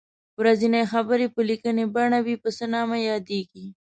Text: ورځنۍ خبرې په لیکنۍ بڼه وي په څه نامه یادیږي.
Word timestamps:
ورځنۍ 0.39 0.83
خبرې 0.93 1.27
په 1.35 1.41
لیکنۍ 1.49 1.85
بڼه 1.95 2.19
وي 2.25 2.35
په 2.43 2.49
څه 2.57 2.65
نامه 2.73 2.97
یادیږي. 3.09 3.65